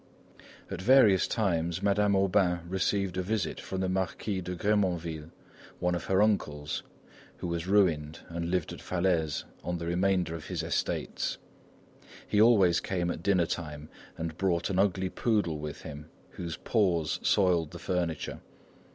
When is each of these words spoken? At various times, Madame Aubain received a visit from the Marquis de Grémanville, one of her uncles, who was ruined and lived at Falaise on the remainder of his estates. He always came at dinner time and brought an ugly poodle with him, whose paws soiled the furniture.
At 0.71 0.81
various 0.81 1.27
times, 1.27 1.83
Madame 1.83 2.15
Aubain 2.15 2.61
received 2.67 3.17
a 3.17 3.21
visit 3.21 3.59
from 3.61 3.81
the 3.81 3.87
Marquis 3.87 4.41
de 4.41 4.55
Grémanville, 4.55 5.29
one 5.79 5.93
of 5.93 6.05
her 6.05 6.23
uncles, 6.23 6.81
who 7.37 7.45
was 7.45 7.67
ruined 7.67 8.21
and 8.27 8.49
lived 8.49 8.73
at 8.73 8.81
Falaise 8.81 9.43
on 9.63 9.77
the 9.77 9.85
remainder 9.85 10.33
of 10.33 10.47
his 10.47 10.63
estates. 10.63 11.37
He 12.27 12.41
always 12.41 12.79
came 12.79 13.11
at 13.11 13.21
dinner 13.21 13.45
time 13.45 13.89
and 14.17 14.39
brought 14.39 14.71
an 14.71 14.79
ugly 14.79 15.09
poodle 15.09 15.59
with 15.59 15.83
him, 15.83 16.09
whose 16.31 16.57
paws 16.57 17.19
soiled 17.21 17.69
the 17.69 17.77
furniture. 17.77 18.39